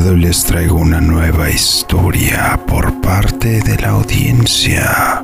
[0.00, 5.22] hoy les traigo una nueva historia por parte de la audiencia.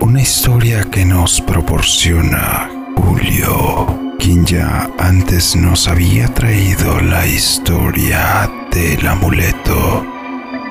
[0.00, 9.06] Una historia que nos proporciona Julio, quien ya antes nos había traído la historia del
[9.06, 10.06] amuleto.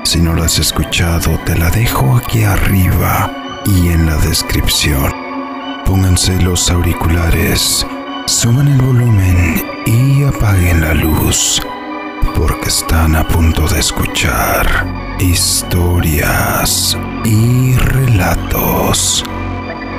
[0.03, 3.31] Si no la has escuchado, te la dejo aquí arriba
[3.65, 5.13] y en la descripción.
[5.85, 7.85] Pónganse los auriculares,
[8.25, 11.61] suban el volumen y apaguen la luz
[12.37, 14.85] porque están a punto de escuchar
[15.19, 19.23] historias y relatos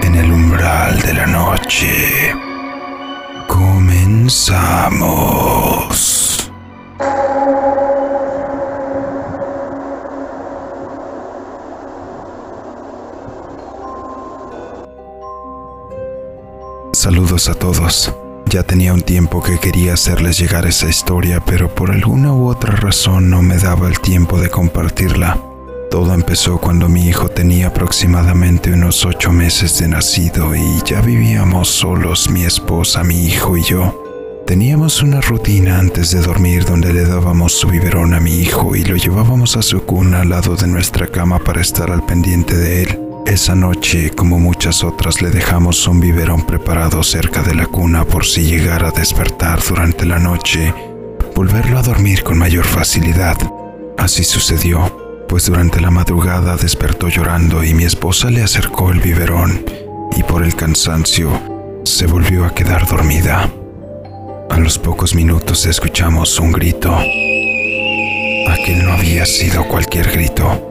[0.03, 2.33] en el umbral de la noche.
[3.49, 4.69] Comenzamos.
[16.93, 18.13] Saludos a todos.
[18.51, 22.75] Ya tenía un tiempo que quería hacerles llegar esa historia, pero por alguna u otra
[22.77, 25.39] razón no me daba el tiempo de compartirla.
[25.91, 31.69] Todo empezó cuando mi hijo tenía aproximadamente unos ocho meses de nacido y ya vivíamos
[31.69, 34.03] solos mi esposa, mi hijo y yo.
[34.47, 38.83] Teníamos una rutina antes de dormir donde le dábamos su biberón a mi hijo y
[38.83, 42.83] lo llevábamos a su cuna al lado de nuestra cama para estar al pendiente de
[42.85, 43.08] él.
[43.29, 48.25] Esa noche, como muchas otras, le dejamos un biberón preparado cerca de la cuna por
[48.25, 50.73] si llegara a despertar durante la noche,
[51.37, 53.37] volverlo a dormir con mayor facilidad.
[53.99, 59.63] Así sucedió, pues durante la madrugada despertó llorando y mi esposa le acercó el biberón
[60.17, 61.31] y por el cansancio
[61.85, 63.53] se volvió a quedar dormida.
[64.49, 66.97] A los pocos minutos escuchamos un grito.
[68.49, 70.68] Aquel no había sido cualquier grito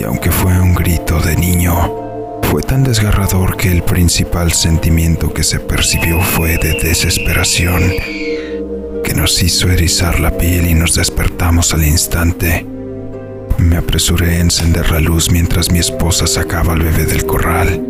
[0.00, 5.44] y aunque fue un grito de niño, fue tan desgarrador que el principal sentimiento que
[5.44, 7.82] se percibió fue de desesperación,
[9.04, 12.66] que nos hizo erizar la piel y nos despertamos al instante.
[13.58, 17.84] Me apresuré a encender la luz mientras mi esposa sacaba al bebé del corral.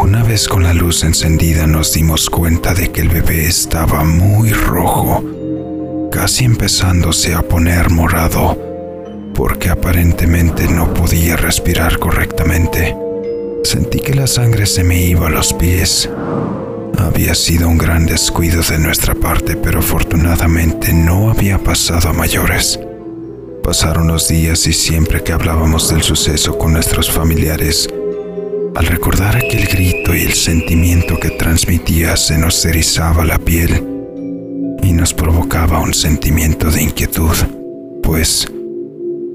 [0.00, 4.50] Una vez con la luz encendida nos dimos cuenta de que el bebé estaba muy
[4.52, 5.24] rojo,
[6.12, 8.69] casi empezándose a poner morado
[9.40, 12.94] porque aparentemente no podía respirar correctamente.
[13.64, 16.10] Sentí que la sangre se me iba a los pies.
[16.98, 22.78] Había sido un gran descuido de nuestra parte, pero afortunadamente no había pasado a mayores.
[23.64, 27.88] Pasaron los días y siempre que hablábamos del suceso con nuestros familiares,
[28.76, 33.86] al recordar aquel grito y el sentimiento que transmitía se nos erizaba la piel
[34.82, 37.36] y nos provocaba un sentimiento de inquietud,
[38.02, 38.46] pues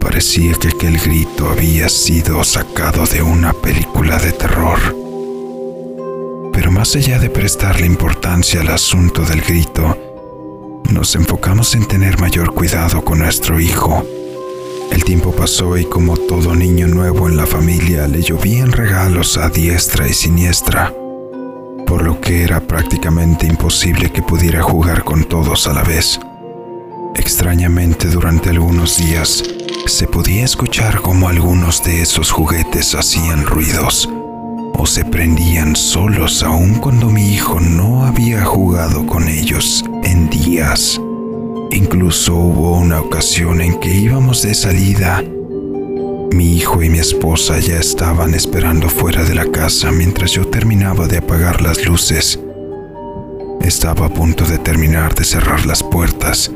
[0.06, 4.78] Parecía que aquel grito había sido sacado de una película de terror.
[6.54, 12.54] Pero más allá de prestarle importancia al asunto del grito, nos enfocamos en tener mayor
[12.54, 14.06] cuidado con nuestro hijo.
[14.92, 19.50] El tiempo pasó y como todo niño nuevo en la familia le llovían regalos a
[19.50, 20.94] diestra y siniestra,
[21.88, 26.20] por lo que era prácticamente imposible que pudiera jugar con todos a la vez.
[27.16, 29.44] Extrañamente durante algunos días
[29.88, 34.09] se podía escuchar como algunos de esos juguetes hacían ruidos
[34.73, 41.00] o se prendían solos aun cuando mi hijo no había jugado con ellos en días.
[41.72, 45.23] Incluso hubo una ocasión en que íbamos de salida.
[46.31, 51.07] Mi hijo y mi esposa ya estaban esperando fuera de la casa mientras yo terminaba
[51.07, 52.40] de apagar las luces.
[53.62, 56.52] Estaba a punto de terminar de cerrar las puertas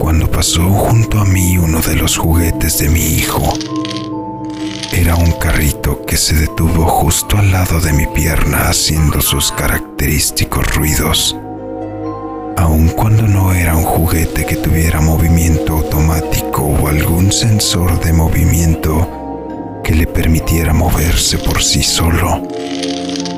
[0.00, 3.52] cuando pasó junto a mí uno de los juguetes de mi hijo.
[4.92, 10.74] Era un carrito que se detuvo justo al lado de mi pierna haciendo sus característicos
[10.74, 11.36] ruidos.
[12.56, 19.80] Aun cuando no era un juguete que tuviera movimiento automático o algún sensor de movimiento
[19.84, 22.42] que le permitiera moverse por sí solo,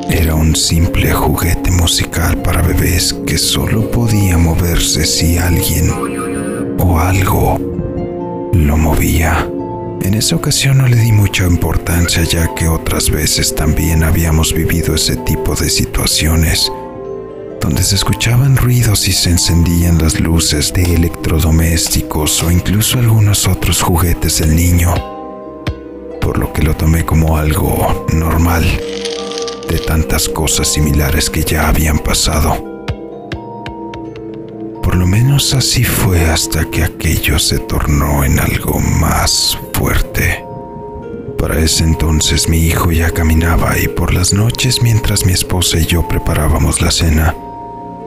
[0.09, 6.22] era un simple juguete musical para bebés que solo podía moverse si alguien
[6.83, 7.59] o algo
[8.53, 9.49] lo movía.
[10.03, 14.95] En esa ocasión no le di mucha importancia ya que otras veces también habíamos vivido
[14.95, 16.71] ese tipo de situaciones
[17.61, 23.81] donde se escuchaban ruidos y se encendían las luces de electrodomésticos o incluso algunos otros
[23.81, 24.93] juguetes del niño,
[26.21, 28.65] por lo que lo tomé como algo normal
[29.69, 32.72] de tantas cosas similares que ya habían pasado.
[34.93, 40.45] Por lo menos así fue hasta que aquello se tornó en algo más fuerte.
[41.39, 45.87] Para ese entonces mi hijo ya caminaba y por las noches mientras mi esposa y
[45.87, 47.35] yo preparábamos la cena,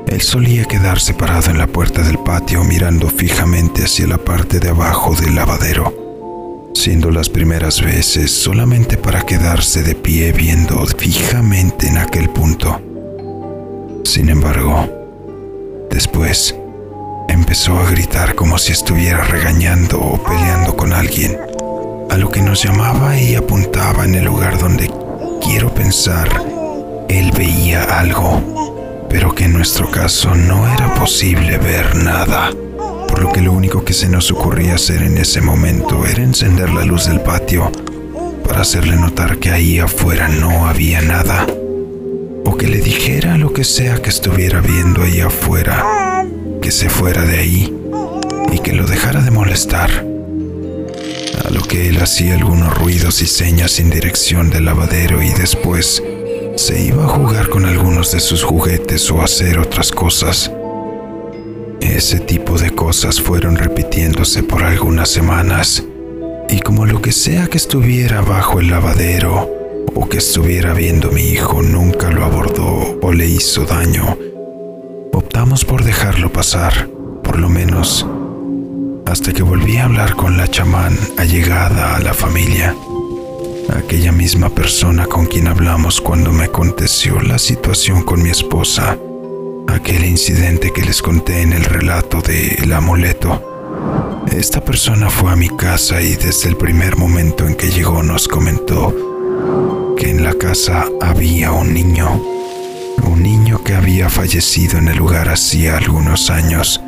[0.05, 4.69] Él solía quedarse parado en la puerta del patio mirando fijamente hacia la parte de
[4.69, 11.97] abajo del lavadero, siendo las primeras veces solamente para quedarse de pie viendo fijamente en
[11.97, 12.79] aquel punto.
[14.03, 14.87] Sin embargo,
[15.89, 16.53] después
[17.45, 21.37] empezó a gritar como si estuviera regañando o peleando con alguien,
[22.09, 24.91] a lo que nos llamaba y apuntaba en el lugar donde
[25.43, 26.27] quiero pensar
[27.07, 32.49] él veía algo, pero que en nuestro caso no era posible ver nada,
[33.07, 36.71] por lo que lo único que se nos ocurría hacer en ese momento era encender
[36.71, 37.71] la luz del patio
[38.43, 41.45] para hacerle notar que ahí afuera no había nada
[42.43, 46.04] o que le dijera lo que sea que estuviera viendo ahí afuera,
[46.65, 47.71] que se fuera de ahí
[48.51, 49.91] y que lo dejara de molestar.
[51.45, 56.01] A lo que él hacía algunos ruidos y señas en dirección del lavadero y después
[56.55, 60.51] se iba a jugar con algunos de sus juguetes o hacer otras cosas.
[61.81, 65.83] Ese tipo de cosas fueron repitiéndose por algunas semanas
[66.49, 69.51] y como lo que sea que estuviera bajo el lavadero
[69.93, 74.17] o que estuviera viendo mi hijo nunca lo abordó o le hizo daño,
[75.15, 76.89] optamos por dejarlo pasar,
[77.23, 78.05] por lo menos,
[79.05, 82.75] hasta que volví a hablar con la chamán allegada a la familia,
[83.77, 88.97] aquella misma persona con quien hablamos cuando me aconteció la situación con mi esposa,
[89.67, 94.23] aquel incidente que les conté en el relato del amuleto.
[94.31, 98.27] Esta persona fue a mi casa y desde el primer momento en que llegó nos
[98.27, 102.21] comentó que en la casa había un niño,
[103.07, 106.81] un niño que había fallecido en el lugar hacía algunos años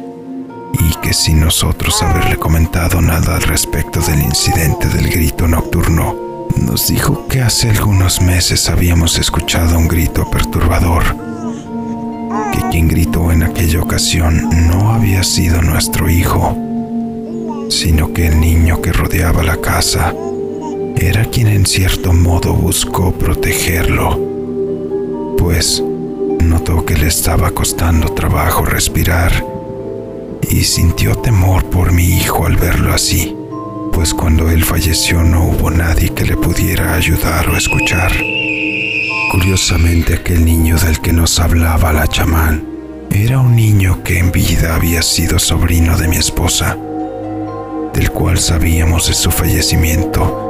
[0.74, 6.88] y que sin nosotros haberle comentado nada al respecto del incidente del grito nocturno, nos
[6.88, 11.04] dijo que hace algunos meses habíamos escuchado un grito perturbador,
[12.52, 16.56] que quien gritó en aquella ocasión no había sido nuestro hijo,
[17.70, 20.14] sino que el niño que rodeaba la casa
[20.96, 24.20] era quien en cierto modo buscó protegerlo,
[25.38, 25.84] pues
[26.48, 29.46] notó que le estaba costando trabajo respirar
[30.50, 33.36] y sintió temor por mi hijo al verlo así,
[33.92, 38.12] pues cuando él falleció no hubo nadie que le pudiera ayudar o escuchar.
[39.32, 42.66] Curiosamente aquel niño del que nos hablaba la chamán
[43.12, 46.78] era un niño que en vida había sido sobrino de mi esposa,
[47.94, 50.48] del cual sabíamos de su fallecimiento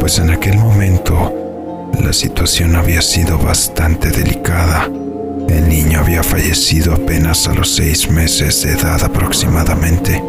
[0.00, 1.49] pues en aquel momento
[1.98, 4.88] la situación había sido bastante delicada.
[5.48, 10.22] El niño había fallecido apenas a los seis meses de edad aproximadamente.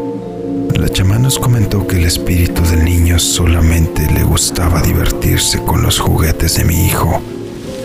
[0.74, 5.98] La chamán nos comentó que el espíritu del niño solamente le gustaba divertirse con los
[5.98, 7.22] juguetes de mi hijo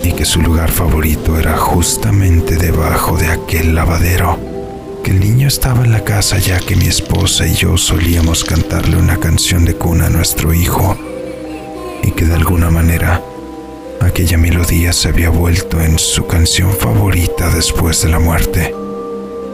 [0.03, 4.39] y que su lugar favorito era justamente debajo de aquel lavadero.
[5.03, 8.97] Que el niño estaba en la casa ya que mi esposa y yo solíamos cantarle
[8.97, 10.97] una canción de cuna a nuestro hijo
[12.03, 13.21] y que de alguna manera
[14.01, 18.73] aquella melodía se había vuelto en su canción favorita después de la muerte.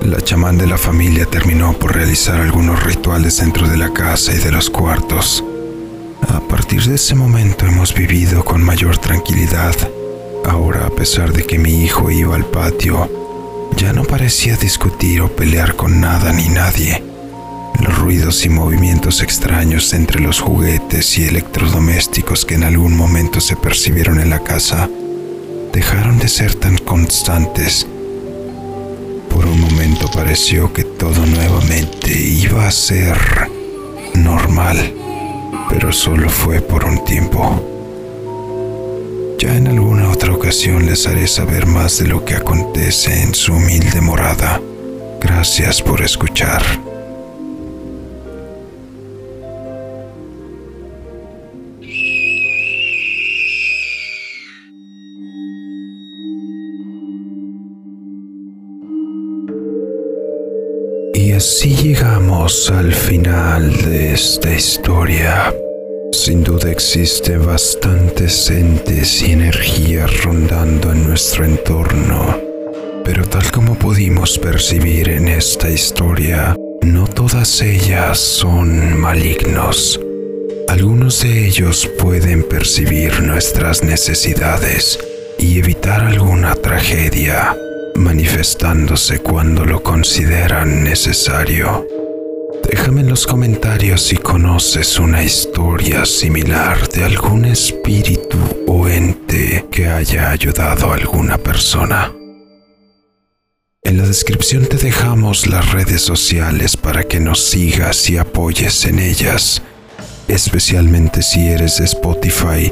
[0.02, 4.38] La chamán de la familia terminó por realizar algunos rituales dentro de la casa y
[4.38, 5.44] de los cuartos.
[6.30, 9.76] A partir de ese momento hemos vivido con mayor tranquilidad.
[10.46, 13.10] Ahora, a pesar de que mi hijo iba al patio,
[13.78, 17.03] ya no parecía discutir o pelear con nada ni nadie.
[18.04, 24.20] Ruidos y movimientos extraños entre los juguetes y electrodomésticos que en algún momento se percibieron
[24.20, 24.90] en la casa
[25.72, 27.88] dejaron de ser tan constantes.
[29.30, 33.16] Por un momento pareció que todo nuevamente iba a ser
[34.16, 34.94] normal,
[35.70, 37.64] pero solo fue por un tiempo.
[39.40, 43.54] Ya en alguna otra ocasión les haré saber más de lo que acontece en su
[43.54, 44.60] humilde morada.
[45.22, 46.62] Gracias por escuchar.
[61.44, 65.54] Así llegamos al final de esta historia.
[66.14, 72.38] Sin duda existen bastantes entes y energías rondando en nuestro entorno,
[73.04, 80.00] pero tal como pudimos percibir en esta historia, no todas ellas son malignos.
[80.70, 84.98] Algunos de ellos pueden percibir nuestras necesidades
[85.38, 87.54] y evitar alguna tragedia
[87.96, 91.88] manifestándose cuando lo consideran necesario.
[92.70, 99.88] Déjame en los comentarios si conoces una historia similar de algún espíritu o ente que
[99.88, 102.12] haya ayudado a alguna persona.
[103.84, 109.00] En la descripción te dejamos las redes sociales para que nos sigas y apoyes en
[109.00, 109.62] ellas.
[110.30, 112.72] Especialmente si eres de Spotify,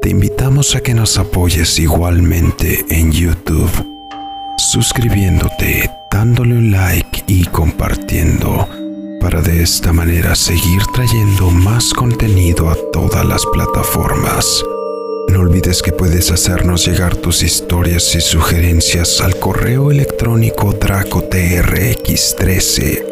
[0.00, 3.91] te invitamos a que nos apoyes igualmente en YouTube,
[4.62, 8.66] suscribiéndote, dándole un like y compartiendo
[9.20, 14.64] para de esta manera seguir trayendo más contenido a todas las plataformas.
[15.28, 23.10] No olvides que puedes hacernos llegar tus historias y sugerencias al correo electrónico dracotrx13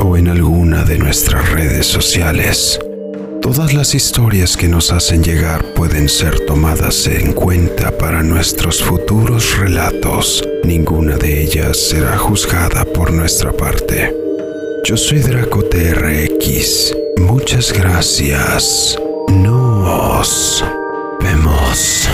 [0.00, 2.78] o en alguna de nuestras redes sociales.
[3.44, 9.58] Todas las historias que nos hacen llegar pueden ser tomadas en cuenta para nuestros futuros
[9.58, 10.42] relatos.
[10.64, 14.16] Ninguna de ellas será juzgada por nuestra parte.
[14.84, 16.96] Yo soy Draco TRX.
[17.18, 18.98] Muchas gracias.
[19.28, 20.64] Nos
[21.20, 22.08] vemos.